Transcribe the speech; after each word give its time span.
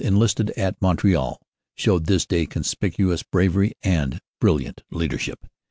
enlisted 0.03 0.49
at 0.57 0.75
Montreal, 0.81 1.39
showed 1.75 2.07
this 2.07 2.25
day 2.25 2.47
conspicuous 2.47 3.21
bravery 3.21 3.73
and 3.83 4.19
brilliant 4.39 4.81
leadership. 4.89 5.45